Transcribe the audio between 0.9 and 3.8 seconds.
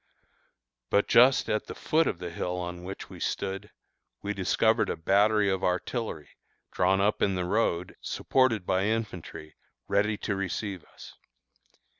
just at the foot of the hill on which we stood,